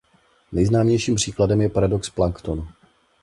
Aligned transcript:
Nejznámějším 0.51 1.15
příkladem 1.15 1.61
je 1.61 1.69
paradox 1.69 2.09
planktonu. 2.09 2.67